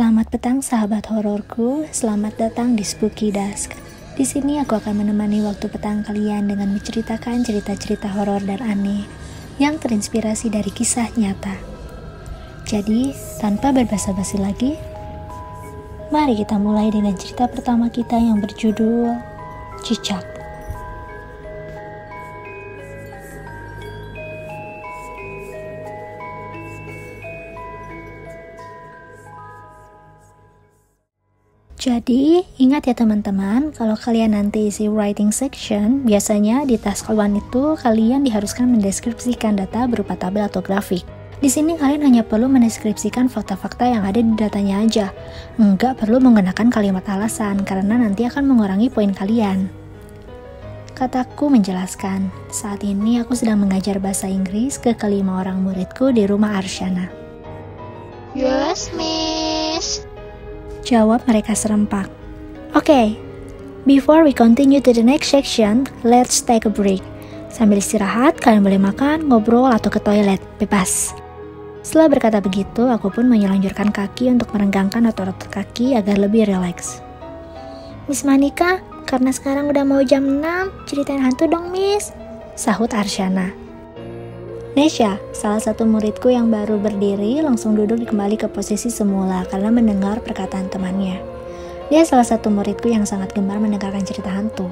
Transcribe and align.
Selamat 0.00 0.32
petang 0.32 0.64
sahabat 0.64 1.12
hororku, 1.12 1.84
selamat 1.92 2.40
datang 2.40 2.72
di 2.72 2.80
Spooky 2.80 3.28
Dusk. 3.28 3.76
Di 4.16 4.24
sini 4.24 4.56
aku 4.56 4.80
akan 4.80 5.04
menemani 5.04 5.44
waktu 5.44 5.68
petang 5.68 6.00
kalian 6.00 6.48
dengan 6.48 6.72
menceritakan 6.72 7.44
cerita-cerita 7.44 8.08
horor 8.08 8.40
dan 8.40 8.64
aneh 8.64 9.04
yang 9.60 9.76
terinspirasi 9.76 10.48
dari 10.48 10.72
kisah 10.72 11.04
nyata. 11.20 11.52
Jadi, 12.64 13.12
tanpa 13.44 13.76
berbasa-basi 13.76 14.40
lagi, 14.40 14.80
mari 16.08 16.32
kita 16.32 16.56
mulai 16.56 16.88
dengan 16.88 17.12
cerita 17.20 17.44
pertama 17.44 17.92
kita 17.92 18.16
yang 18.16 18.40
berjudul 18.40 19.20
Cicak. 19.84 20.39
Jadi, 31.80 32.44
ingat 32.60 32.92
ya 32.92 32.92
teman-teman, 32.92 33.72
kalau 33.72 33.96
kalian 33.96 34.36
nanti 34.36 34.68
isi 34.68 34.84
writing 34.84 35.32
section, 35.32 36.04
biasanya 36.04 36.68
di 36.68 36.76
task 36.76 37.08
1 37.08 37.40
itu 37.40 37.72
kalian 37.80 38.20
diharuskan 38.20 38.68
mendeskripsikan 38.68 39.56
data 39.56 39.88
berupa 39.88 40.12
tabel 40.12 40.44
atau 40.44 40.60
grafik. 40.60 41.08
Di 41.40 41.48
sini 41.48 41.80
kalian 41.80 42.04
hanya 42.04 42.20
perlu 42.20 42.52
mendeskripsikan 42.52 43.32
fakta-fakta 43.32 43.88
yang 43.88 44.04
ada 44.04 44.20
di 44.20 44.28
datanya 44.36 44.84
aja. 44.84 45.06
Enggak 45.56 46.04
perlu 46.04 46.20
menggunakan 46.20 46.68
kalimat 46.68 47.08
alasan, 47.08 47.64
karena 47.64 47.96
nanti 47.96 48.28
akan 48.28 48.44
mengurangi 48.44 48.92
poin 48.92 49.16
kalian. 49.16 49.72
Kataku 50.92 51.48
menjelaskan, 51.48 52.28
saat 52.52 52.84
ini 52.84 53.24
aku 53.24 53.32
sedang 53.32 53.56
mengajar 53.56 53.96
bahasa 54.04 54.28
Inggris 54.28 54.76
ke 54.76 54.92
kelima 54.92 55.40
orang 55.40 55.64
muridku 55.64 56.12
di 56.12 56.28
rumah 56.28 56.60
Arshana. 56.60 57.08
Yes, 58.36 58.92
Miss. 58.92 59.19
Jawab 60.90 61.22
mereka 61.30 61.54
serempak. 61.54 62.10
Oke, 62.74 62.90
okay, 62.90 63.06
before 63.86 64.26
we 64.26 64.34
continue 64.34 64.82
to 64.82 64.90
the 64.90 65.06
next 65.06 65.30
section, 65.30 65.86
let's 66.02 66.42
take 66.42 66.66
a 66.66 66.72
break. 66.72 66.98
Sambil 67.46 67.78
istirahat, 67.78 68.42
kalian 68.42 68.66
boleh 68.66 68.82
makan, 68.82 69.30
ngobrol, 69.30 69.70
atau 69.70 69.86
ke 69.86 70.02
toilet, 70.02 70.42
bebas. 70.58 71.14
Setelah 71.86 72.10
berkata 72.10 72.42
begitu, 72.42 72.90
aku 72.90 73.06
pun 73.06 73.30
menyelanjurkan 73.30 73.94
kaki 73.94 74.34
untuk 74.34 74.50
merenggangkan 74.50 75.06
otot 75.14 75.38
kaki 75.46 75.94
agar 75.94 76.18
lebih 76.18 76.50
rileks. 76.50 76.98
Miss 78.10 78.26
Manika, 78.26 78.82
karena 79.06 79.30
sekarang 79.30 79.70
udah 79.70 79.86
mau 79.86 80.02
jam 80.02 80.26
6, 80.42 80.90
ceritain 80.90 81.22
hantu 81.22 81.46
dong, 81.46 81.70
Miss. 81.70 82.10
Sahut 82.58 82.90
Arshana. 82.90 83.59
Nesha, 84.70 85.18
salah 85.34 85.58
satu 85.58 85.82
muridku 85.82 86.30
yang 86.30 86.46
baru 86.46 86.78
berdiri, 86.78 87.42
langsung 87.42 87.74
duduk 87.74 88.06
kembali 88.06 88.38
ke 88.38 88.46
posisi 88.46 88.86
semula 88.86 89.42
karena 89.50 89.66
mendengar 89.66 90.22
perkataan 90.22 90.70
temannya. 90.70 91.18
Dia 91.90 92.06
salah 92.06 92.22
satu 92.22 92.54
muridku 92.54 92.86
yang 92.86 93.02
sangat 93.02 93.34
gemar 93.34 93.58
mendengarkan 93.58 94.06
cerita 94.06 94.30
hantu. 94.30 94.70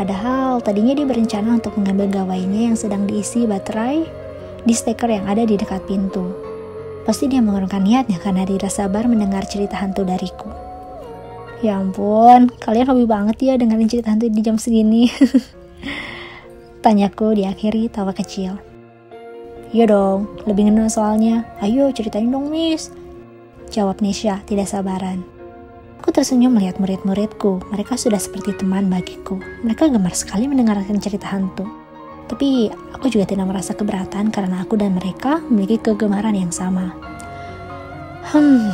Padahal 0.00 0.64
tadinya 0.64 0.96
dia 0.96 1.04
berencana 1.04 1.60
untuk 1.60 1.76
mengambil 1.76 2.24
gawainya 2.24 2.72
yang 2.72 2.76
sedang 2.80 3.04
diisi 3.04 3.44
baterai 3.44 4.08
di 4.64 4.72
steker 4.72 5.12
yang 5.12 5.28
ada 5.28 5.44
di 5.44 5.60
dekat 5.60 5.84
pintu. 5.84 6.32
Pasti 7.04 7.28
dia 7.28 7.44
mengurungkan 7.44 7.84
niatnya 7.84 8.16
karena 8.24 8.48
tidak 8.48 8.72
sabar 8.72 9.04
mendengar 9.04 9.44
cerita 9.44 9.76
hantu 9.76 10.08
dariku. 10.08 10.48
Ya 11.60 11.76
ampun, 11.76 12.48
kalian 12.64 12.88
hobi 12.88 13.04
banget 13.04 13.36
ya 13.44 13.60
dengerin 13.60 13.92
cerita 13.92 14.08
hantu 14.08 14.32
di 14.32 14.40
jam 14.40 14.56
segini. 14.56 15.12
Tanyaku 16.84 17.36
diakhiri 17.36 17.92
tawa 17.92 18.16
kecil. 18.16 18.73
Iya 19.74 19.90
dong, 19.90 20.30
lebih 20.46 20.70
ngenal 20.70 20.86
soalnya. 20.86 21.42
Ayo 21.58 21.90
ceritain 21.90 22.30
dong, 22.30 22.46
Miss. 22.46 22.94
Jawab 23.74 23.98
Nisha, 23.98 24.38
tidak 24.46 24.70
sabaran. 24.70 25.26
Aku 25.98 26.14
tersenyum 26.14 26.54
melihat 26.54 26.78
murid-muridku. 26.78 27.58
Mereka 27.74 27.98
sudah 27.98 28.22
seperti 28.22 28.54
teman 28.54 28.86
bagiku. 28.86 29.34
Mereka 29.66 29.90
gemar 29.90 30.14
sekali 30.14 30.46
mendengarkan 30.46 31.02
cerita 31.02 31.26
hantu. 31.34 31.66
Tapi 32.30 32.70
aku 32.94 33.10
juga 33.10 33.26
tidak 33.26 33.50
merasa 33.50 33.74
keberatan 33.74 34.30
karena 34.30 34.62
aku 34.62 34.78
dan 34.78 34.94
mereka 34.94 35.42
memiliki 35.50 35.90
kegemaran 35.90 36.38
yang 36.38 36.54
sama. 36.54 36.94
Hmm, 38.30 38.70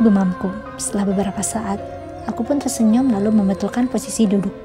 gumamku. 0.00 0.48
Setelah 0.80 1.04
beberapa 1.12 1.44
saat, 1.44 1.84
aku 2.24 2.48
pun 2.48 2.64
tersenyum 2.64 3.12
lalu 3.12 3.28
membetulkan 3.28 3.92
posisi 3.92 4.24
duduk. 4.24 4.56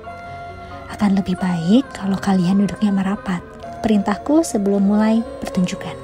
Akan 0.88 1.20
lebih 1.20 1.36
baik 1.36 1.84
kalau 1.92 2.16
kalian 2.16 2.64
duduknya 2.64 2.96
merapat. 2.96 3.49
Perintahku 3.80 4.44
sebelum 4.44 4.84
mulai 4.92 5.24
pertunjukan. 5.40 5.96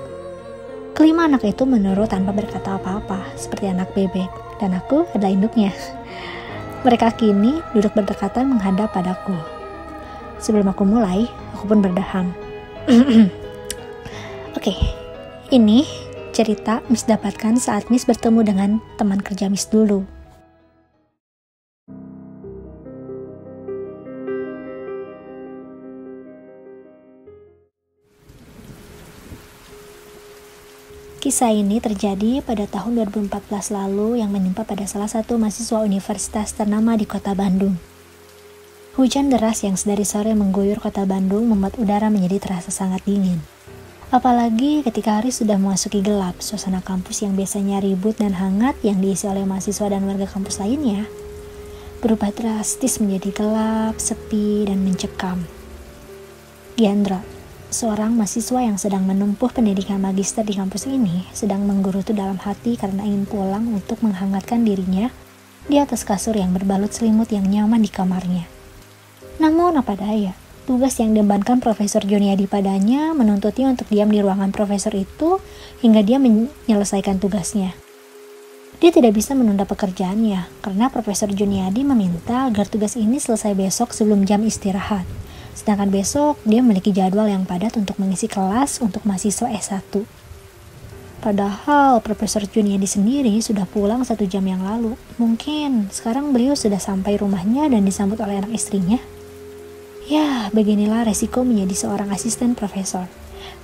Kelima 0.95 1.27
anak 1.27 1.43
itu 1.43 1.67
menurut 1.67 2.07
tanpa 2.07 2.31
berkata 2.31 2.79
apa-apa, 2.79 3.35
seperti 3.35 3.67
anak 3.67 3.91
bebek, 3.91 4.31
dan 4.63 4.79
aku 4.79 5.03
adalah 5.11 5.35
induknya. 5.35 5.75
Mereka 6.87 7.19
kini 7.19 7.59
duduk 7.75 7.91
berdekatan 7.91 8.55
menghadap 8.55 8.95
padaku. 8.95 9.35
Sebelum 10.39 10.71
aku 10.71 10.87
mulai, 10.87 11.27
aku 11.51 11.67
pun 11.67 11.83
berdaham. 11.83 12.31
Oke, 14.55 14.71
okay, 14.71 14.77
ini 15.51 15.83
cerita 16.31 16.79
Miss 16.87 17.03
dapatkan 17.03 17.59
saat 17.59 17.91
Miss 17.91 18.07
bertemu 18.07 18.39
dengan 18.47 18.69
teman 18.95 19.19
kerja 19.19 19.51
Miss 19.51 19.67
dulu. 19.67 20.14
Kisah 31.25 31.49
ini 31.49 31.81
terjadi 31.81 32.45
pada 32.45 32.69
tahun 32.69 33.01
2014 33.09 33.49
lalu 33.73 34.21
yang 34.21 34.29
menimpa 34.29 34.61
pada 34.61 34.85
salah 34.85 35.09
satu 35.09 35.41
mahasiswa 35.41 35.81
universitas 35.81 36.53
ternama 36.53 36.93
di 36.93 37.09
kota 37.09 37.33
Bandung. 37.33 37.81
Hujan 38.93 39.33
deras 39.33 39.65
yang 39.65 39.73
sedari 39.73 40.05
sore 40.05 40.37
mengguyur 40.37 40.77
kota 40.77 41.01
Bandung 41.09 41.49
membuat 41.49 41.81
udara 41.81 42.13
menjadi 42.13 42.45
terasa 42.45 42.69
sangat 42.69 43.01
dingin. 43.09 43.41
Apalagi 44.13 44.85
ketika 44.85 45.17
hari 45.17 45.33
sudah 45.33 45.57
memasuki 45.57 46.05
gelap, 46.05 46.45
suasana 46.45 46.85
kampus 46.85 47.25
yang 47.25 47.33
biasanya 47.33 47.81
ribut 47.81 48.21
dan 48.21 48.37
hangat 48.37 48.77
yang 48.85 49.01
diisi 49.01 49.25
oleh 49.25 49.49
mahasiswa 49.49 49.97
dan 49.97 50.05
warga 50.05 50.29
kampus 50.29 50.61
lainnya 50.61 51.09
berubah 52.05 52.29
drastis 52.37 53.01
menjadi 53.01 53.33
gelap, 53.33 53.97
sepi, 53.97 54.69
dan 54.69 54.85
mencekam. 54.85 55.41
Giandra, 56.77 57.25
Seorang 57.73 58.13
mahasiswa 58.13 58.61
yang 58.61 58.77
sedang 58.77 59.09
menempuh 59.09 59.49
pendidikan 59.49 59.97
magister 59.97 60.45
di 60.45 60.53
kampus 60.53 60.85
ini 60.85 61.25
sedang 61.33 61.65
menggerutu 61.65 62.13
dalam 62.13 62.37
hati 62.37 62.77
karena 62.77 63.01
ingin 63.01 63.25
pulang 63.25 63.65
untuk 63.73 64.05
menghangatkan 64.05 64.61
dirinya 64.61 65.09
di 65.65 65.81
atas 65.81 66.05
kasur 66.05 66.37
yang 66.37 66.53
berbalut 66.53 66.93
selimut 66.93 67.33
yang 67.33 67.49
nyaman 67.49 67.81
di 67.81 67.89
kamarnya. 67.89 68.45
Namun 69.41 69.81
apa 69.81 69.97
daya, 69.97 70.37
tugas 70.69 71.01
yang 71.01 71.17
diembankan 71.17 71.57
Profesor 71.57 72.05
Joniadi 72.05 72.45
padanya 72.45 73.17
menuntutnya 73.17 73.73
untuk 73.73 73.89
diam 73.89 74.13
di 74.13 74.21
ruangan 74.21 74.53
profesor 74.53 74.93
itu 74.93 75.41
hingga 75.81 76.05
dia 76.05 76.21
menyelesaikan 76.21 77.17
tugasnya. 77.17 77.73
Dia 78.77 78.91
tidak 78.91 79.15
bisa 79.17 79.33
menunda 79.33 79.65
pekerjaannya 79.65 80.61
karena 80.61 80.85
Profesor 80.93 81.31
Juniadi 81.31 81.81
meminta 81.81 82.45
agar 82.45 82.69
tugas 82.69 82.93
ini 82.99 83.17
selesai 83.17 83.57
besok 83.57 83.95
sebelum 83.95 84.27
jam 84.27 84.43
istirahat. 84.45 85.07
Sedangkan 85.55 85.87
besok 85.89 86.37
dia 86.43 86.59
memiliki 86.59 86.91
jadwal 86.91 87.31
yang 87.31 87.47
padat 87.47 87.79
untuk 87.79 87.95
mengisi 87.95 88.27
kelas 88.27 88.83
untuk 88.83 89.07
mahasiswa 89.07 89.47
S1. 89.47 90.03
Padahal 91.23 92.05
Profesor 92.05 92.45
Juniadi 92.45 92.85
sendiri 92.85 93.33
sudah 93.41 93.65
pulang 93.65 94.05
satu 94.05 94.29
jam 94.29 94.45
yang 94.45 94.61
lalu. 94.61 94.93
Mungkin 95.17 95.89
sekarang 95.89 96.29
beliau 96.29 96.53
sudah 96.53 96.77
sampai 96.77 97.17
rumahnya 97.17 97.65
dan 97.65 97.81
disambut 97.81 98.21
oleh 98.21 98.43
anak 98.43 98.53
istrinya. 98.53 99.01
Ya, 100.05 100.53
beginilah 100.53 101.09
resiko 101.09 101.41
menjadi 101.41 101.73
seorang 101.73 102.13
asisten 102.13 102.53
profesor. 102.53 103.09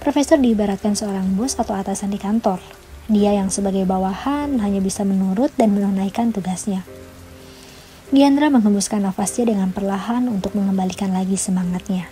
Profesor 0.02 0.42
diibaratkan 0.42 0.98
seorang 0.98 1.38
bos 1.38 1.54
atau 1.54 1.78
atasan 1.78 2.10
di 2.10 2.18
kantor. 2.18 2.58
Dia 3.06 3.38
yang 3.38 3.54
sebagai 3.54 3.86
bawahan 3.86 4.58
hanya 4.58 4.82
bisa 4.82 5.06
menurut 5.06 5.54
dan 5.54 5.78
menunaikan 5.78 6.34
tugasnya. 6.34 6.82
Diandra 8.12 8.52
menghembuskan 8.52 9.08
nafasnya 9.08 9.56
dengan 9.56 9.72
perlahan 9.72 10.28
untuk 10.28 10.52
mengembalikan 10.60 11.16
lagi 11.16 11.40
semangatnya. 11.40 12.12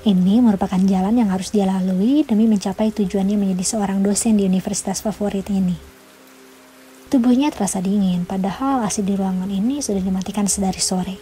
Ini 0.00 0.40
merupakan 0.40 0.80
jalan 0.80 1.12
yang 1.12 1.28
harus 1.28 1.52
dia 1.52 1.68
lalui 1.68 2.24
demi 2.24 2.48
mencapai 2.48 2.88
tujuannya 2.88 3.36
menjadi 3.36 3.76
seorang 3.76 4.00
dosen 4.00 4.40
di 4.40 4.48
universitas 4.48 5.04
favorit 5.04 5.44
ini. 5.52 5.76
Tubuhnya 7.12 7.52
terasa 7.52 7.84
dingin, 7.84 8.24
padahal 8.24 8.80
AC 8.80 9.04
di 9.04 9.12
ruangan 9.12 9.52
ini 9.52 9.84
sudah 9.84 10.00
dimatikan 10.00 10.48
sedari 10.48 10.80
sore. 10.80 11.20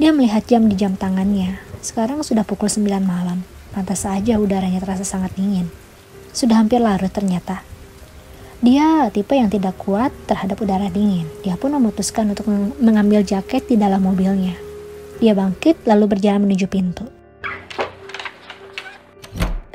Dia 0.00 0.16
melihat 0.16 0.48
jam 0.48 0.72
di 0.72 0.76
jam 0.80 0.96
tangannya. 0.96 1.60
Sekarang 1.84 2.24
sudah 2.24 2.48
pukul 2.48 2.72
9 2.72 3.04
malam. 3.04 3.44
Pantas 3.76 4.08
saja 4.08 4.40
udaranya 4.40 4.80
terasa 4.80 5.04
sangat 5.04 5.36
dingin. 5.36 5.68
Sudah 6.32 6.56
hampir 6.56 6.80
larut 6.80 7.12
ternyata. 7.12 7.60
Dia 8.64 9.12
tipe 9.12 9.36
yang 9.36 9.52
tidak 9.52 9.76
kuat 9.76 10.16
terhadap 10.24 10.56
udara 10.64 10.88
dingin. 10.88 11.28
Dia 11.44 11.60
pun 11.60 11.76
memutuskan 11.76 12.32
untuk 12.32 12.48
mengambil 12.80 13.20
jaket 13.20 13.68
di 13.68 13.76
dalam 13.76 14.00
mobilnya. 14.00 14.56
Dia 15.20 15.36
bangkit 15.36 15.84
lalu 15.84 16.16
berjalan 16.16 16.48
menuju 16.48 16.64
pintu. 16.68 17.04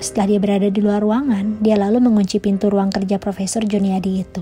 Setelah 0.01 0.33
dia 0.33 0.39
berada 0.41 0.69
di 0.73 0.81
luar 0.81 1.05
ruangan, 1.05 1.61
dia 1.61 1.77
lalu 1.77 2.01
mengunci 2.01 2.41
pintu 2.41 2.73
ruang 2.73 2.89
kerja 2.89 3.21
Profesor 3.21 3.61
Joniadi 3.61 4.25
itu. 4.25 4.41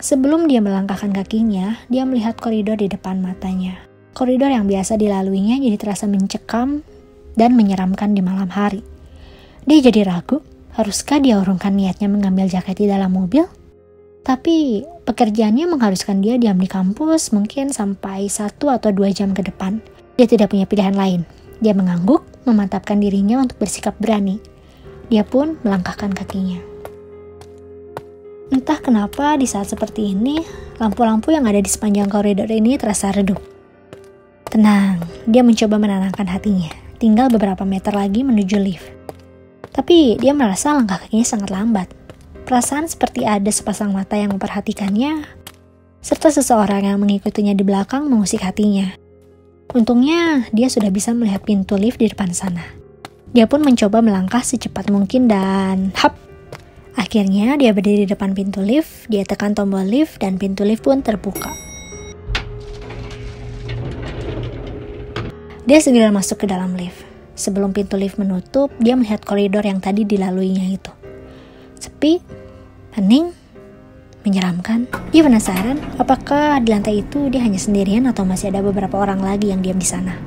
Sebelum 0.00 0.48
dia 0.48 0.64
melangkahkan 0.64 1.12
kakinya, 1.12 1.76
dia 1.92 2.08
melihat 2.08 2.40
koridor 2.40 2.80
di 2.80 2.88
depan 2.88 3.20
matanya. 3.20 3.76
Koridor 4.16 4.48
yang 4.48 4.64
biasa 4.64 4.96
dilaluinya 4.96 5.60
jadi 5.60 5.76
terasa 5.76 6.08
mencekam 6.08 6.80
dan 7.36 7.52
menyeramkan 7.52 8.16
di 8.16 8.24
malam 8.24 8.48
hari. 8.48 8.80
Dia 9.68 9.84
jadi 9.84 10.08
ragu, 10.08 10.40
haruskah 10.74 11.18
dia 11.22 11.38
urungkan 11.40 11.74
niatnya 11.74 12.06
mengambil 12.06 12.46
jaket 12.46 12.82
di 12.82 12.86
dalam 12.86 13.14
mobil? 13.14 13.46
Tapi 14.20 14.84
pekerjaannya 15.08 15.64
mengharuskan 15.64 16.20
dia 16.20 16.36
diam 16.36 16.60
di 16.60 16.68
kampus 16.68 17.32
mungkin 17.32 17.72
sampai 17.72 18.28
satu 18.28 18.68
atau 18.68 18.92
dua 18.92 19.08
jam 19.10 19.32
ke 19.32 19.40
depan. 19.40 19.80
Dia 20.20 20.28
tidak 20.28 20.52
punya 20.52 20.68
pilihan 20.68 20.92
lain. 20.92 21.24
Dia 21.64 21.72
mengangguk, 21.72 22.24
memantapkan 22.44 23.00
dirinya 23.00 23.40
untuk 23.40 23.56
bersikap 23.56 23.96
berani. 23.96 24.40
Dia 25.08 25.24
pun 25.24 25.56
melangkahkan 25.64 26.12
kakinya. 26.12 26.60
Entah 28.50 28.82
kenapa 28.82 29.38
di 29.38 29.46
saat 29.46 29.70
seperti 29.70 30.12
ini, 30.12 30.42
lampu-lampu 30.82 31.30
yang 31.30 31.46
ada 31.46 31.62
di 31.62 31.70
sepanjang 31.70 32.10
koridor 32.10 32.50
ini 32.50 32.74
terasa 32.76 33.14
redup. 33.14 33.38
Tenang, 34.50 34.98
dia 35.30 35.46
mencoba 35.46 35.78
menenangkan 35.78 36.26
hatinya. 36.26 36.74
Tinggal 36.98 37.30
beberapa 37.30 37.62
meter 37.62 37.94
lagi 37.94 38.26
menuju 38.26 38.56
lift. 38.58 38.86
Tapi 39.70 40.18
dia 40.18 40.34
merasa 40.34 40.74
langkah 40.74 40.98
kakinya 40.98 41.26
sangat 41.26 41.50
lambat. 41.54 41.88
Perasaan 42.42 42.90
seperti 42.90 43.22
ada 43.22 43.46
sepasang 43.54 43.94
mata 43.94 44.18
yang 44.18 44.34
memperhatikannya, 44.34 45.22
serta 46.02 46.34
seseorang 46.34 46.82
yang 46.82 46.98
mengikutinya 46.98 47.54
di 47.54 47.62
belakang 47.62 48.10
mengusik 48.10 48.42
hatinya. 48.42 48.90
Untungnya, 49.70 50.50
dia 50.50 50.66
sudah 50.66 50.90
bisa 50.90 51.14
melihat 51.14 51.46
pintu 51.46 51.78
lift 51.78 52.02
di 52.02 52.10
depan 52.10 52.34
sana. 52.34 52.66
Dia 53.30 53.46
pun 53.46 53.62
mencoba 53.62 54.02
melangkah 54.02 54.42
secepat 54.42 54.90
mungkin 54.90 55.30
dan 55.30 55.94
hap! 55.94 56.18
Akhirnya 56.98 57.54
dia 57.54 57.70
berdiri 57.70 58.02
di 58.02 58.10
depan 58.10 58.34
pintu 58.34 58.58
lift, 58.58 59.06
dia 59.06 59.22
tekan 59.22 59.54
tombol 59.54 59.86
lift 59.86 60.18
dan 60.18 60.34
pintu 60.34 60.66
lift 60.66 60.82
pun 60.82 61.06
terbuka. 61.06 61.54
Dia 65.70 65.78
segera 65.78 66.10
masuk 66.10 66.42
ke 66.42 66.46
dalam 66.50 66.74
lift. 66.74 67.09
Sebelum 67.40 67.72
pintu 67.72 67.96
lift 67.96 68.20
menutup, 68.20 68.68
dia 68.76 68.92
melihat 68.92 69.24
koridor 69.24 69.64
yang 69.64 69.80
tadi 69.80 70.04
dilaluinya 70.04 70.76
itu. 70.76 70.92
Sepi, 71.80 72.20
hening, 72.92 73.32
menyeramkan. 74.28 74.84
Dia 75.08 75.24
penasaran 75.24 75.80
apakah 75.96 76.60
di 76.60 76.68
lantai 76.68 77.00
itu 77.00 77.32
dia 77.32 77.40
hanya 77.40 77.56
sendirian 77.56 78.04
atau 78.04 78.28
masih 78.28 78.52
ada 78.52 78.60
beberapa 78.60 79.00
orang 79.00 79.24
lagi 79.24 79.48
yang 79.48 79.64
diam 79.64 79.80
di 79.80 79.88
sana. 79.88 80.20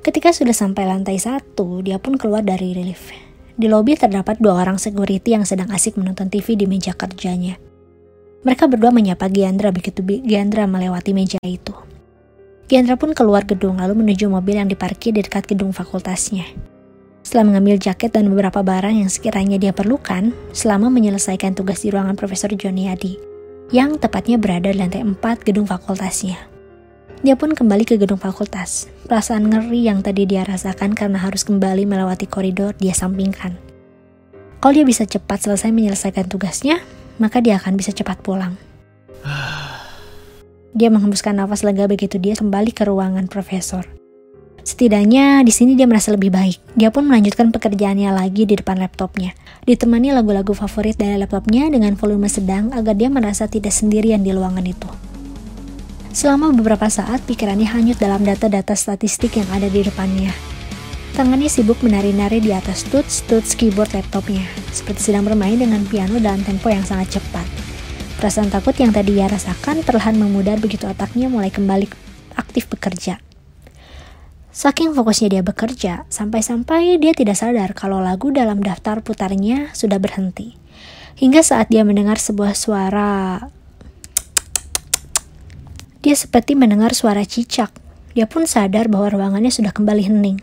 Ketika 0.00 0.32
sudah 0.32 0.56
sampai 0.56 0.88
lantai 0.88 1.20
satu, 1.20 1.84
dia 1.84 2.00
pun 2.00 2.16
keluar 2.16 2.40
dari 2.40 2.72
lift. 2.72 3.12
Di 3.60 3.68
lobi 3.68 3.92
terdapat 3.92 4.40
dua 4.40 4.64
orang 4.64 4.80
security 4.80 5.36
yang 5.36 5.44
sedang 5.44 5.68
asik 5.68 6.00
menonton 6.00 6.32
TV 6.32 6.56
di 6.56 6.64
meja 6.64 6.96
kerjanya. 6.96 7.60
Mereka 8.46 8.70
berdua 8.70 8.94
menyapa 8.94 9.26
Giandra 9.26 9.74
begitu 9.74 9.98
Giandra 10.02 10.70
melewati 10.70 11.10
meja 11.10 11.42
itu. 11.42 11.74
Giandra 12.68 12.94
pun 12.94 13.16
keluar 13.16 13.48
gedung 13.48 13.80
lalu 13.80 13.98
menuju 13.98 14.28
mobil 14.30 14.60
yang 14.60 14.68
diparkir 14.68 15.16
di 15.16 15.24
dekat 15.24 15.48
gedung 15.48 15.72
fakultasnya. 15.74 16.46
Setelah 17.24 17.44
mengambil 17.50 17.76
jaket 17.82 18.14
dan 18.14 18.30
beberapa 18.30 18.62
barang 18.62 19.04
yang 19.04 19.10
sekiranya 19.10 19.58
dia 19.58 19.72
perlukan, 19.74 20.32
selama 20.54 20.88
menyelesaikan 20.88 21.52
tugas 21.52 21.82
di 21.84 21.92
ruangan 21.92 22.14
Profesor 22.14 22.48
Joni 22.54 22.88
Adi, 22.88 23.20
yang 23.68 24.00
tepatnya 24.00 24.40
berada 24.40 24.72
di 24.72 24.78
lantai 24.80 25.04
4 25.04 25.16
gedung 25.44 25.68
fakultasnya. 25.68 26.40
Dia 27.20 27.34
pun 27.34 27.50
kembali 27.52 27.84
ke 27.84 27.98
gedung 27.98 28.16
fakultas. 28.16 28.86
Perasaan 29.10 29.50
ngeri 29.50 29.90
yang 29.90 30.00
tadi 30.00 30.24
dia 30.24 30.46
rasakan 30.46 30.94
karena 30.94 31.18
harus 31.18 31.42
kembali 31.42 31.84
melewati 31.84 32.30
koridor 32.30 32.78
dia 32.78 32.94
sampingkan. 32.94 33.58
Kalau 34.62 34.72
dia 34.72 34.86
bisa 34.86 35.02
cepat 35.02 35.42
selesai 35.42 35.74
menyelesaikan 35.74 36.30
tugasnya, 36.30 36.78
maka 37.18 37.42
dia 37.42 37.58
akan 37.58 37.74
bisa 37.78 37.92
cepat 37.92 38.22
pulang. 38.22 38.56
Dia 40.72 40.88
menghembuskan 40.94 41.34
nafas 41.34 41.66
lega 41.66 41.90
begitu 41.90 42.16
dia 42.22 42.38
kembali 42.38 42.70
ke 42.70 42.86
ruangan 42.86 43.26
profesor. 43.26 43.82
Setidaknya 44.68 45.40
di 45.42 45.52
sini 45.54 45.72
dia 45.72 45.88
merasa 45.88 46.12
lebih 46.12 46.28
baik. 46.28 46.60
Dia 46.76 46.92
pun 46.92 47.08
melanjutkan 47.08 47.48
pekerjaannya 47.48 48.12
lagi 48.12 48.44
di 48.44 48.52
depan 48.52 48.76
laptopnya. 48.76 49.32
Ditemani 49.64 50.12
lagu-lagu 50.12 50.52
favorit 50.52 50.94
dari 51.00 51.16
laptopnya 51.16 51.72
dengan 51.72 51.96
volume 51.96 52.28
sedang 52.28 52.68
agar 52.76 52.92
dia 52.92 53.08
merasa 53.08 53.48
tidak 53.48 53.72
sendirian 53.72 54.20
di 54.20 54.28
ruangan 54.28 54.68
itu. 54.68 54.90
Selama 56.12 56.52
beberapa 56.52 56.84
saat, 56.92 57.24
pikirannya 57.24 57.64
hanyut 57.64 57.96
dalam 57.96 58.20
data-data 58.28 58.76
statistik 58.76 59.40
yang 59.40 59.48
ada 59.56 59.72
di 59.72 59.80
depannya. 59.86 60.57
Tangannya 61.16 61.48
sibuk 61.48 61.80
menari-nari 61.80 62.42
di 62.42 62.52
atas 62.52 62.84
tuts-tuts 62.88 63.54
keyboard 63.54 63.94
laptopnya, 63.94 64.44
seperti 64.74 65.08
sedang 65.12 65.24
bermain 65.24 65.56
dengan 65.56 65.86
piano 65.86 66.18
dalam 66.18 66.44
tempo 66.44 66.68
yang 66.68 66.84
sangat 66.84 67.16
cepat. 67.16 67.46
Perasaan 68.18 68.50
takut 68.50 68.74
yang 68.74 68.90
tadi 68.90 69.14
ia 69.14 69.30
rasakan 69.30 69.86
perlahan 69.86 70.18
memudar 70.18 70.58
begitu 70.58 70.90
otaknya 70.90 71.30
mulai 71.30 71.54
kembali 71.54 71.86
aktif 72.34 72.66
bekerja. 72.66 73.22
Saking 74.50 74.90
fokusnya 74.90 75.38
dia 75.38 75.42
bekerja, 75.46 76.02
sampai-sampai 76.10 76.98
dia 76.98 77.14
tidak 77.14 77.38
sadar 77.38 77.78
kalau 77.78 78.02
lagu 78.02 78.34
dalam 78.34 78.58
daftar 78.58 78.98
putarnya 79.06 79.70
sudah 79.70 80.02
berhenti. 80.02 80.58
Hingga 81.14 81.46
saat 81.46 81.70
dia 81.70 81.86
mendengar 81.86 82.18
sebuah 82.18 82.58
suara... 82.58 83.38
Dia 86.02 86.14
seperti 86.18 86.58
mendengar 86.58 86.90
suara 86.90 87.22
cicak. 87.22 87.70
Dia 88.18 88.26
pun 88.26 88.50
sadar 88.50 88.90
bahwa 88.90 89.14
ruangannya 89.14 89.54
sudah 89.54 89.70
kembali 89.70 90.10
hening. 90.10 90.42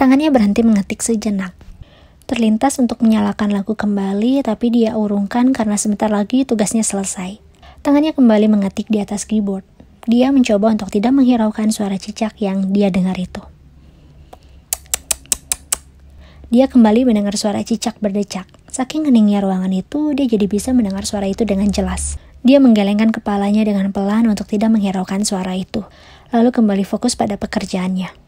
Tangannya 0.00 0.32
berhenti 0.32 0.64
mengetik 0.64 1.04
sejenak. 1.04 1.52
Terlintas 2.24 2.80
untuk 2.80 3.04
menyalakan 3.04 3.52
lagu 3.52 3.76
kembali, 3.76 4.40
tapi 4.46 4.72
dia 4.72 4.96
urungkan 4.96 5.52
karena 5.52 5.76
sebentar 5.76 6.08
lagi 6.08 6.48
tugasnya 6.48 6.80
selesai. 6.80 7.42
Tangannya 7.82 8.14
kembali 8.14 8.46
mengetik 8.48 8.88
di 8.88 9.02
atas 9.02 9.28
keyboard. 9.28 9.66
Dia 10.08 10.32
mencoba 10.32 10.72
untuk 10.72 10.88
tidak 10.88 11.12
menghiraukan 11.12 11.68
suara 11.74 11.98
cicak 11.98 12.38
yang 12.40 12.72
dia 12.72 12.88
dengar 12.88 13.14
itu. 13.18 13.42
Dia 16.52 16.68
kembali 16.68 17.08
mendengar 17.08 17.32
suara 17.36 17.64
cicak 17.64 17.96
berdecak. 18.00 18.44
Saking 18.72 19.08
heningnya 19.08 19.44
ruangan 19.44 19.72
itu, 19.72 20.16
dia 20.16 20.24
jadi 20.24 20.48
bisa 20.48 20.72
mendengar 20.72 21.04
suara 21.04 21.28
itu 21.28 21.44
dengan 21.44 21.68
jelas. 21.68 22.16
Dia 22.44 22.58
menggelengkan 22.58 23.12
kepalanya 23.12 23.62
dengan 23.62 23.92
pelan 23.92 24.24
untuk 24.28 24.48
tidak 24.48 24.72
menghiraukan 24.72 25.22
suara 25.22 25.54
itu, 25.54 25.84
lalu 26.32 26.50
kembali 26.50 26.84
fokus 26.84 27.14
pada 27.14 27.36
pekerjaannya. 27.36 28.21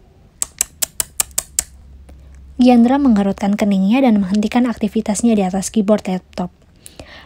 Giandra 2.55 3.03
menggerutkan 3.03 3.59
keningnya 3.59 4.07
dan 4.07 4.23
menghentikan 4.23 4.71
aktivitasnya 4.71 5.35
di 5.35 5.43
atas 5.43 5.75
keyboard 5.75 6.07
laptop. 6.07 6.55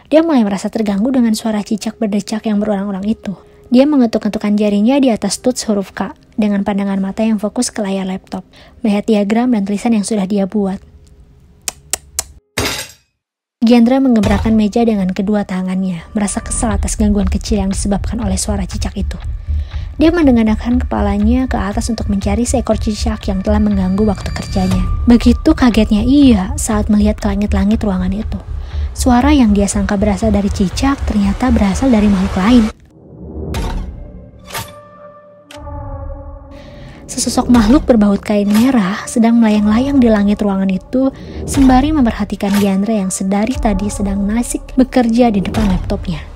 Dia 0.09 0.25
mulai 0.25 0.41
merasa 0.41 0.73
terganggu 0.73 1.13
dengan 1.13 1.37
suara 1.37 1.61
cicak 1.61 2.01
berdecak 2.01 2.49
yang 2.49 2.57
berulang-ulang 2.57 3.05
itu. 3.05 3.37
Dia 3.69 3.85
mengetuk-ketukkan 3.85 4.57
jarinya 4.57 4.97
di 4.97 5.13
atas 5.13 5.37
tuts 5.37 5.69
huruf 5.69 5.93
K 5.93 6.17
dengan 6.33 6.65
pandangan 6.65 6.97
mata 6.97 7.21
yang 7.21 7.37
fokus 7.37 7.69
ke 7.69 7.85
layar 7.85 8.09
laptop, 8.09 8.41
melihat 8.81 9.05
diagram 9.05 9.53
dan 9.53 9.69
tulisan 9.69 9.93
yang 9.93 10.01
sudah 10.01 10.25
dia 10.25 10.49
buat. 10.49 10.81
Giandra 13.61 14.01
menggebrakan 14.01 14.57
meja 14.57 14.81
dengan 14.81 15.13
kedua 15.13 15.45
tangannya, 15.45 16.09
merasa 16.17 16.41
kesal 16.41 16.73
atas 16.73 16.97
gangguan 16.97 17.29
kecil 17.29 17.61
yang 17.61 17.69
disebabkan 17.69 18.17
oleh 18.17 18.41
suara 18.41 18.65
cicak 18.65 18.97
itu. 18.97 19.21
Dia 19.99 20.15
mendengarkan 20.15 20.79
kepalanya 20.79 21.43
ke 21.51 21.59
atas 21.59 21.91
untuk 21.91 22.07
mencari 22.07 22.47
seekor 22.47 22.79
cicak 22.79 23.19
yang 23.27 23.43
telah 23.43 23.59
mengganggu 23.59 24.07
waktu 24.07 24.31
kerjanya. 24.31 24.79
Begitu 25.03 25.51
kagetnya 25.51 26.07
ia 26.07 26.55
saat 26.55 26.87
melihat 26.87 27.19
ke 27.19 27.27
langit-langit 27.27 27.83
ruangan 27.83 28.15
itu. 28.15 28.39
Suara 28.95 29.35
yang 29.35 29.51
dia 29.51 29.67
sangka 29.67 29.99
berasal 29.99 30.31
dari 30.31 30.47
cicak 30.47 31.03
ternyata 31.03 31.51
berasal 31.51 31.91
dari 31.91 32.07
makhluk 32.07 32.35
lain. 32.39 32.63
Sesosok 37.11 37.51
makhluk 37.51 37.83
berbaut 37.83 38.23
kain 38.23 38.47
merah 38.47 39.03
sedang 39.03 39.35
melayang-layang 39.35 39.99
di 39.99 40.07
langit 40.07 40.39
ruangan 40.39 40.71
itu 40.71 41.11
sembari 41.43 41.91
memperhatikan 41.91 42.55
Diandra 42.55 42.95
yang 42.95 43.11
sedari 43.11 43.51
tadi 43.59 43.91
sedang 43.91 44.23
nasik 44.23 44.63
bekerja 44.79 45.27
di 45.27 45.43
depan 45.43 45.67
laptopnya. 45.67 46.28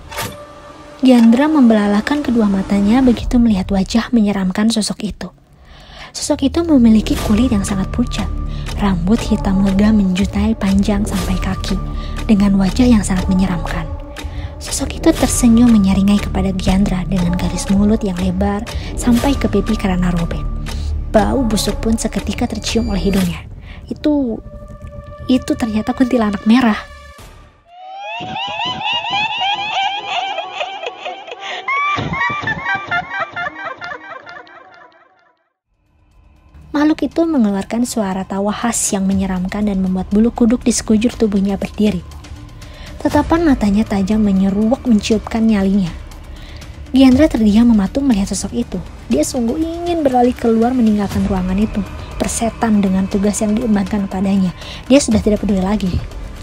Diandra 1.03 1.51
membelalakan 1.51 2.24
kedua 2.24 2.48
matanya 2.48 3.03
begitu 3.03 3.36
melihat 3.36 3.67
wajah 3.75 4.07
menyeramkan 4.15 4.72
sosok 4.72 5.12
itu. 5.12 5.27
Sosok 6.15 6.48
itu 6.48 6.63
memiliki 6.63 7.19
kulit 7.27 7.51
yang 7.51 7.67
sangat 7.67 7.91
pucat, 7.91 8.24
rambut 8.79 9.19
hitam 9.19 9.67
lega 9.67 9.91
menjutai 9.91 10.55
panjang 10.55 11.03
sampai 11.03 11.36
kaki, 11.43 11.75
dengan 12.24 12.55
wajah 12.55 12.88
yang 12.88 13.03
sangat 13.03 13.27
menyeramkan. 13.27 13.83
Sosok 14.63 15.03
itu 15.03 15.12
tersenyum 15.12 15.75
menyeringai 15.75 16.24
kepada 16.24 16.55
Diandra 16.55 17.03
dengan 17.03 17.36
garis 17.36 17.67
mulut 17.67 18.00
yang 18.00 18.15
lebar 18.24 18.63
sampai 18.95 19.36
ke 19.36 19.51
pipi 19.51 19.75
karena 19.75 20.07
robek. 20.07 20.39
Bau 21.12 21.43
busuk 21.43 21.83
pun 21.83 22.00
seketika 22.00 22.48
tercium 22.48 22.88
oleh 22.88 23.12
hidungnya. 23.12 23.43
Itu 23.91 24.39
itu 25.27 25.51
ternyata 25.51 25.91
kuntilanak 25.91 26.48
merah. 26.48 26.79
Makhluk 36.74 36.92
itu 37.03 37.27
mengeluarkan 37.27 37.83
suara 37.83 38.24
tawa 38.24 38.55
khas 38.55 38.95
yang 38.95 39.03
menyeramkan 39.03 39.67
dan 39.67 39.83
membuat 39.83 40.07
bulu 40.07 40.31
kuduk 40.31 40.63
di 40.63 40.72
sekujur 40.72 41.12
tubuhnya 41.12 41.60
berdiri. 41.60 42.00
Tatapan 43.03 43.43
matanya 43.43 43.83
tajam 43.83 44.24
menyeruak 44.24 44.88
menciupkan 44.88 45.43
nyalinya. 45.43 45.91
Giandra 46.95 47.27
terdiam 47.27 47.67
mematung 47.67 48.07
melihat 48.07 48.31
sosok 48.31 48.55
itu. 48.55 48.79
Dia 49.12 49.27
sungguh 49.27 49.60
ingin 49.60 50.07
beralih 50.07 50.31
keluar 50.31 50.72
meninggalkan 50.72 51.27
ruangan 51.27 51.60
itu. 51.60 51.83
Persetan 52.15 52.79
dengan 52.79 53.03
tugas 53.12 53.43
yang 53.43 53.51
diembankan 53.51 54.07
padanya. 54.07 54.55
Dia 54.88 55.03
sudah 55.03 55.19
tidak 55.19 55.43
peduli 55.43 55.60
lagi. 55.60 55.91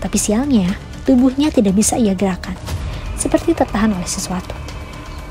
Tapi 0.04 0.20
sialnya, 0.20 0.76
tubuhnya 1.08 1.48
tidak 1.48 1.72
bisa 1.72 1.96
ia 1.96 2.12
gerakan. 2.12 2.58
Seperti 3.16 3.56
tertahan 3.56 3.96
oleh 3.96 4.04
sesuatu. 4.04 4.52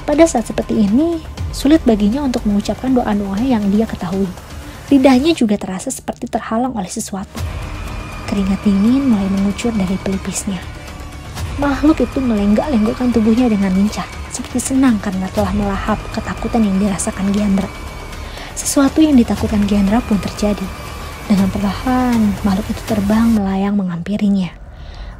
Pada 0.09 0.25
saat 0.25 0.49
seperti 0.49 0.89
ini, 0.89 1.21
sulit 1.53 1.85
baginya 1.85 2.25
untuk 2.25 2.49
mengucapkan 2.49 2.97
doa-doa 2.97 3.37
yang 3.45 3.61
dia 3.69 3.85
ketahui. 3.85 4.48
Lidahnya 4.89 5.37
juga 5.37 5.53
terasa 5.53 5.93
seperti 5.93 6.25
terhalang 6.25 6.73
oleh 6.73 6.89
sesuatu. 6.89 7.37
Keringat 8.25 8.65
dingin 8.65 9.05
mulai 9.05 9.29
mengucur 9.29 9.69
dari 9.69 9.93
pelipisnya. 10.01 10.57
Makhluk 11.61 12.01
itu 12.01 12.17
melenggak-lenggokkan 12.17 13.13
tubuhnya 13.13 13.53
dengan 13.53 13.69
lincah, 13.69 14.05
seperti 14.33 14.73
senang 14.73 14.97
karena 14.97 15.29
telah 15.29 15.53
melahap 15.53 16.01
ketakutan 16.09 16.65
yang 16.65 16.81
dirasakan 16.81 17.29
Giandra. 17.29 17.69
Sesuatu 18.57 18.97
yang 19.05 19.13
ditakutkan 19.13 19.69
Giandra 19.69 20.01
pun 20.01 20.17
terjadi. 20.17 20.65
Dengan 21.29 21.53
perlahan, 21.53 22.17
makhluk 22.41 22.73
itu 22.73 22.81
terbang 22.89 23.29
melayang 23.29 23.77
menghampirinya. 23.77 24.49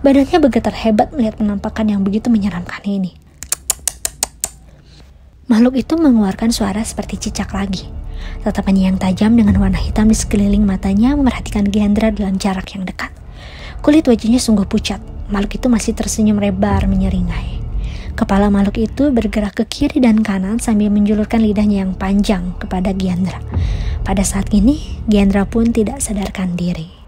Badannya 0.01 0.37
bergetar 0.41 0.73
hebat 0.73 1.13
melihat 1.13 1.37
penampakan 1.37 1.93
yang 1.93 2.01
begitu 2.01 2.33
menyeramkan 2.33 2.81
ini. 2.87 3.13
Makhluk 5.45 5.77
itu 5.77 5.93
mengeluarkan 5.93 6.49
suara 6.49 6.81
seperti 6.81 7.29
cicak 7.29 7.53
lagi. 7.53 7.98
Tatapannya 8.43 8.93
yang 8.93 8.97
tajam 8.97 9.35
dengan 9.35 9.59
warna 9.59 9.77
hitam 9.77 10.07
di 10.07 10.15
sekeliling 10.15 10.63
matanya 10.63 11.15
memerhatikan 11.15 11.67
Gendra 11.67 12.11
dalam 12.11 12.39
jarak 12.39 12.71
yang 12.73 12.87
dekat. 12.87 13.11
Kulit 13.79 14.07
wajahnya 14.07 14.39
sungguh 14.39 14.67
pucat. 14.67 14.99
Makhluk 15.29 15.61
itu 15.61 15.67
masih 15.67 15.93
tersenyum 15.95 16.41
lebar 16.41 16.87
menyeringai. 16.89 17.59
Kepala 18.19 18.51
makhluk 18.51 18.83
itu 18.83 19.15
bergerak 19.15 19.55
ke 19.55 19.63
kiri 19.63 20.03
dan 20.03 20.19
kanan 20.19 20.59
sambil 20.59 20.91
menjulurkan 20.91 21.39
lidahnya 21.39 21.87
yang 21.87 21.95
panjang 21.95 22.51
kepada 22.59 22.91
Gendra. 22.91 23.39
Pada 24.03 24.27
saat 24.27 24.51
ini, 24.51 24.99
Gendra 25.07 25.47
pun 25.47 25.71
tidak 25.71 26.03
sadarkan 26.03 26.59
diri. 26.59 26.99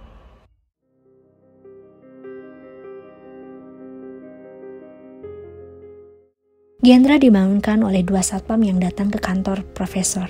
Gendra 6.81 7.21
dibangunkan 7.21 7.85
oleh 7.85 8.01
dua 8.01 8.25
satpam 8.25 8.57
yang 8.65 8.81
datang 8.81 9.13
ke 9.13 9.21
kantor 9.21 9.61
profesor. 9.77 10.25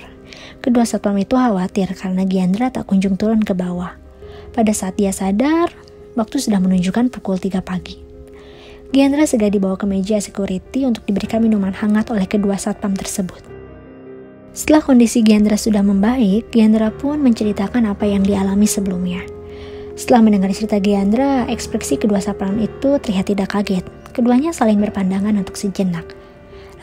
Kedua 0.60 0.84
satpam 0.84 1.16
itu 1.16 1.38
khawatir 1.38 1.88
karena 1.96 2.26
Giandra 2.28 2.68
tak 2.68 2.90
kunjung 2.90 3.16
turun 3.16 3.40
ke 3.40 3.56
bawah. 3.56 3.96
Pada 4.52 4.74
saat 4.76 5.00
dia 5.00 5.14
sadar, 5.14 5.72
waktu 6.12 6.36
sudah 6.36 6.60
menunjukkan 6.60 7.08
pukul 7.08 7.40
3 7.40 7.64
pagi. 7.64 7.96
Giandra 8.92 9.24
segera 9.24 9.48
dibawa 9.48 9.80
ke 9.80 9.88
meja 9.88 10.20
security 10.20 10.84
untuk 10.84 11.08
diberikan 11.08 11.40
minuman 11.40 11.72
hangat 11.72 12.12
oleh 12.12 12.28
kedua 12.28 12.60
satpam 12.60 12.92
tersebut. 12.92 13.40
Setelah 14.52 14.84
kondisi 14.84 15.24
Giandra 15.24 15.56
sudah 15.56 15.80
membaik, 15.80 16.52
Giandra 16.52 16.92
pun 16.92 17.24
menceritakan 17.24 17.88
apa 17.88 18.04
yang 18.04 18.20
dialami 18.20 18.68
sebelumnya. 18.68 19.24
Setelah 19.96 20.28
mendengar 20.28 20.52
cerita 20.52 20.76
Giandra, 20.76 21.48
ekspresi 21.48 21.96
kedua 21.96 22.20
satpam 22.20 22.60
itu 22.60 23.00
terlihat 23.00 23.32
tidak 23.32 23.56
kaget. 23.56 23.84
Keduanya 24.12 24.52
saling 24.52 24.76
berpandangan 24.76 25.40
untuk 25.40 25.56
sejenak. 25.56 26.04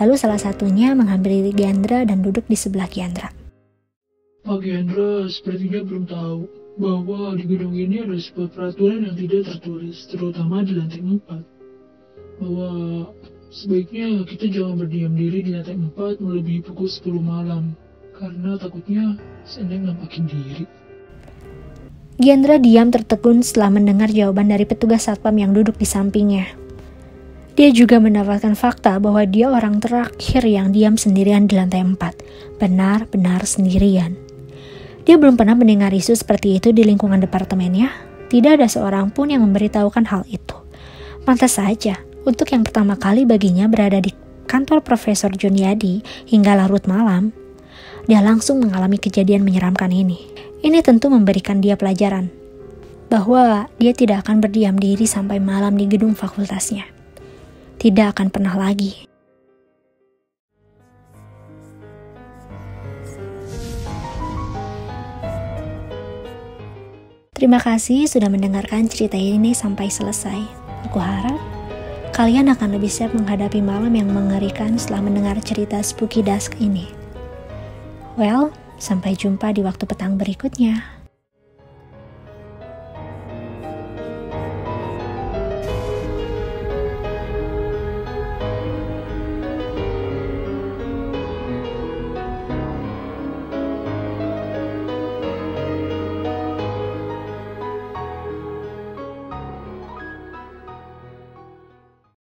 Lalu 0.01 0.17
salah 0.17 0.41
satunya 0.41 0.97
menghampiri 0.97 1.53
Giandra 1.53 2.09
dan 2.09 2.25
duduk 2.25 2.49
di 2.49 2.57
sebelah 2.57 2.89
Giandra. 2.89 3.29
Pak 4.50 4.65
Gendra 4.65 5.29
sepertinya 5.29 5.86
belum 5.86 6.10
tahu 6.10 6.50
bahwa 6.82 7.38
di 7.38 7.46
gedung 7.46 7.77
ini 7.77 8.01
ada 8.01 8.18
sebuah 8.18 8.50
peraturan 8.50 9.06
yang 9.06 9.13
tidak 9.13 9.46
tertulis, 9.46 10.10
terutama 10.10 10.65
di 10.65 10.74
lantai 10.74 11.06
4. 11.06 12.41
Bahwa 12.41 12.70
sebaiknya 13.53 14.25
kita 14.25 14.50
jangan 14.50 14.82
berdiam 14.82 15.13
diri 15.13 15.46
di 15.46 15.53
lantai 15.53 15.77
4 15.77 16.18
melebihi 16.18 16.65
pukul 16.65 16.89
10 16.89 17.22
malam, 17.22 17.77
karena 18.18 18.58
takutnya 18.58 19.22
Sendeng 19.46 19.86
nampakin 19.86 20.25
diri. 20.25 20.65
Gendra 22.18 22.58
diam 22.58 22.89
tertegun 22.89 23.46
setelah 23.46 23.70
mendengar 23.70 24.10
jawaban 24.10 24.50
dari 24.50 24.65
petugas 24.65 25.06
satpam 25.06 25.38
yang 25.38 25.53
duduk 25.53 25.77
di 25.77 25.86
sampingnya. 25.86 26.50
Dia 27.53 27.70
juga 27.70 28.01
mendapatkan 28.01 28.58
fakta 28.58 28.98
bahwa 28.98 29.22
dia 29.29 29.53
orang 29.53 29.77
terakhir 29.77 30.41
yang 30.41 30.74
diam 30.74 30.98
sendirian 30.98 31.46
di 31.46 31.53
lantai 31.53 31.86
4. 31.86 32.58
Benar-benar 32.58 33.46
sendirian. 33.46 34.28
Dia 35.09 35.17
belum 35.17 35.41
pernah 35.41 35.57
mendengar 35.57 35.89
isu 35.89 36.13
seperti 36.13 36.61
itu 36.61 36.69
di 36.69 36.85
lingkungan 36.85 37.17
departemennya. 37.17 37.89
Tidak 38.29 38.61
ada 38.61 38.69
seorang 38.69 39.09
pun 39.09 39.33
yang 39.33 39.41
memberitahukan 39.41 40.05
hal 40.05 40.21
itu. 40.29 40.53
Pantas 41.25 41.57
saja, 41.57 41.97
untuk 42.29 42.45
yang 42.53 42.61
pertama 42.61 42.93
kali 42.93 43.25
baginya 43.25 43.65
berada 43.65 43.97
di 43.97 44.13
kantor 44.45 44.85
Profesor 44.85 45.33
Juniadi 45.33 46.05
hingga 46.29 46.53
larut 46.53 46.85
malam, 46.85 47.33
dia 48.05 48.21
langsung 48.21 48.61
mengalami 48.61 49.01
kejadian 49.01 49.41
menyeramkan 49.41 49.89
ini. 49.89 50.29
Ini 50.61 50.85
tentu 50.85 51.09
memberikan 51.09 51.57
dia 51.57 51.73
pelajaran 51.73 52.29
bahwa 53.09 53.65
dia 53.81 53.97
tidak 53.97 54.29
akan 54.29 54.45
berdiam 54.45 54.77
diri 54.77 55.09
sampai 55.09 55.41
malam 55.41 55.73
di 55.73 55.89
gedung 55.89 56.13
fakultasnya. 56.13 56.85
Tidak 57.81 58.13
akan 58.13 58.29
pernah 58.29 58.53
lagi 58.53 59.08
Terima 67.39 67.55
kasih 67.55 68.03
sudah 68.03 68.27
mendengarkan 68.27 68.91
cerita 68.91 69.15
ini 69.15 69.55
sampai 69.55 69.88
selesai. 69.88 70.43
Aku 70.91 71.00
harap 71.00 71.39
kalian 72.12 72.51
akan 72.51 72.75
lebih 72.75 72.91
siap 72.91 73.15
menghadapi 73.15 73.63
malam 73.63 73.96
yang 73.96 74.12
mengerikan 74.12 74.75
setelah 74.75 75.08
mendengar 75.08 75.39
cerita 75.39 75.79
Spooky 75.79 76.19
Dusk 76.19 76.60
ini. 76.60 76.91
Well, 78.19 78.51
sampai 78.75 79.15
jumpa 79.15 79.55
di 79.55 79.63
waktu 79.63 79.88
petang 79.88 80.19
berikutnya. 80.19 80.99